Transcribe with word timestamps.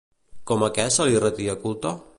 Com 0.51 0.65
a 0.67 0.71
què 0.79 0.87
se 0.97 1.07
li 1.11 1.23
retia 1.27 1.59
culte? 1.67 1.95